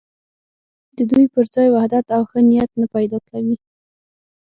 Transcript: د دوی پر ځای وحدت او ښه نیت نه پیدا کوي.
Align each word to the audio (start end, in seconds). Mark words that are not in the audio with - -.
د 0.97 0.99
دوی 1.11 1.25
پر 1.33 1.45
ځای 1.53 1.67
وحدت 1.71 2.05
او 2.15 2.21
ښه 2.29 2.39
نیت 2.49 2.71
نه 2.81 2.87
پیدا 2.95 3.19
کوي. 3.29 3.55